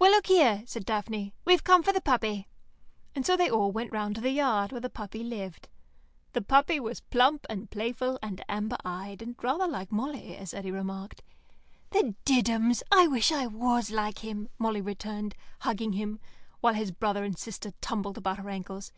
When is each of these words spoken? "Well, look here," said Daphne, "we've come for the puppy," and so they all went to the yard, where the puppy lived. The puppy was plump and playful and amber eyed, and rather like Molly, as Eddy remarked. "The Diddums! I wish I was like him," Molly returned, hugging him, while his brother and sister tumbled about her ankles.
"Well, 0.00 0.10
look 0.10 0.26
here," 0.26 0.64
said 0.66 0.84
Daphne, 0.84 1.32
"we've 1.44 1.62
come 1.62 1.84
for 1.84 1.92
the 1.92 2.00
puppy," 2.00 2.48
and 3.14 3.24
so 3.24 3.36
they 3.36 3.48
all 3.48 3.70
went 3.70 3.92
to 3.92 4.20
the 4.20 4.30
yard, 4.32 4.72
where 4.72 4.80
the 4.80 4.90
puppy 4.90 5.22
lived. 5.22 5.68
The 6.32 6.40
puppy 6.42 6.80
was 6.80 6.98
plump 7.02 7.46
and 7.48 7.70
playful 7.70 8.18
and 8.20 8.42
amber 8.48 8.78
eyed, 8.84 9.22
and 9.22 9.36
rather 9.40 9.68
like 9.68 9.92
Molly, 9.92 10.36
as 10.36 10.52
Eddy 10.52 10.72
remarked. 10.72 11.22
"The 11.90 12.16
Diddums! 12.24 12.82
I 12.90 13.06
wish 13.06 13.30
I 13.30 13.46
was 13.46 13.92
like 13.92 14.24
him," 14.24 14.48
Molly 14.58 14.80
returned, 14.80 15.36
hugging 15.60 15.92
him, 15.92 16.18
while 16.60 16.74
his 16.74 16.90
brother 16.90 17.22
and 17.22 17.38
sister 17.38 17.70
tumbled 17.80 18.18
about 18.18 18.38
her 18.38 18.50
ankles. 18.50 18.90